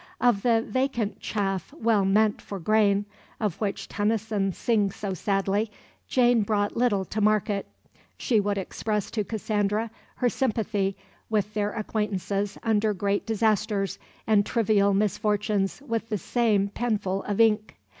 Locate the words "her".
10.15-10.27